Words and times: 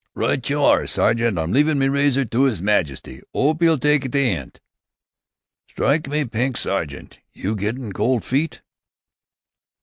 "Right 0.15 0.49
you 0.49 0.63
are, 0.63 0.87
sergeant! 0.87 1.37
I'm 1.37 1.53
leavin' 1.53 1.77
me 1.77 1.87
razor 1.87 2.25
to 2.25 2.47
'is 2.47 2.59
Majesty. 2.59 3.21
'Ope 3.35 3.61
'e'll 3.61 3.77
tyke 3.77 4.09
the 4.11 4.31
'int." 4.31 4.59
"Strike 5.69 6.07
me 6.07 6.25
pink, 6.25 6.57
sergeant! 6.57 7.19
You 7.33 7.55
gettin' 7.55 7.93
cold 7.93 8.25
feet?" 8.25 8.63